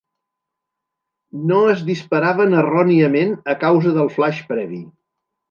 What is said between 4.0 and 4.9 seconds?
del flaix previ.